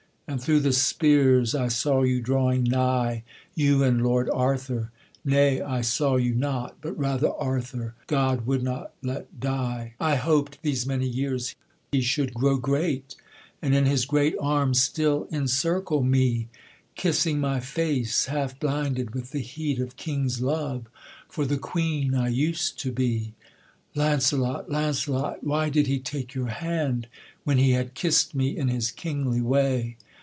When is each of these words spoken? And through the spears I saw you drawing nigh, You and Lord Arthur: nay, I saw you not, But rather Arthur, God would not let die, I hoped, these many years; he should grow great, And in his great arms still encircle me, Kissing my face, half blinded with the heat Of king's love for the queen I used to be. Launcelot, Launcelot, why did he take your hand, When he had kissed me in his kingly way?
And 0.27 0.41
through 0.41 0.61
the 0.61 0.71
spears 0.71 1.53
I 1.53 1.67
saw 1.67 2.03
you 2.03 2.21
drawing 2.21 2.63
nigh, 2.63 3.25
You 3.53 3.83
and 3.83 4.01
Lord 4.01 4.29
Arthur: 4.29 4.89
nay, 5.25 5.59
I 5.59 5.81
saw 5.81 6.15
you 6.15 6.33
not, 6.33 6.77
But 6.79 6.97
rather 6.97 7.33
Arthur, 7.33 7.95
God 8.07 8.45
would 8.47 8.63
not 8.63 8.93
let 9.01 9.41
die, 9.41 9.93
I 9.99 10.15
hoped, 10.15 10.59
these 10.61 10.85
many 10.85 11.05
years; 11.05 11.53
he 11.91 11.99
should 11.99 12.33
grow 12.33 12.55
great, 12.55 13.17
And 13.61 13.75
in 13.75 13.85
his 13.85 14.05
great 14.05 14.33
arms 14.39 14.81
still 14.81 15.27
encircle 15.33 16.01
me, 16.01 16.47
Kissing 16.95 17.41
my 17.41 17.59
face, 17.59 18.27
half 18.27 18.57
blinded 18.57 19.13
with 19.13 19.31
the 19.31 19.39
heat 19.41 19.79
Of 19.79 19.97
king's 19.97 20.39
love 20.39 20.87
for 21.27 21.45
the 21.45 21.57
queen 21.57 22.15
I 22.15 22.29
used 22.29 22.79
to 22.79 22.93
be. 22.93 23.33
Launcelot, 23.95 24.69
Launcelot, 24.71 25.43
why 25.43 25.67
did 25.67 25.87
he 25.87 25.99
take 25.99 26.33
your 26.33 26.47
hand, 26.47 27.07
When 27.43 27.57
he 27.57 27.71
had 27.71 27.95
kissed 27.95 28.33
me 28.33 28.55
in 28.55 28.69
his 28.69 28.91
kingly 28.91 29.41
way? 29.41 29.97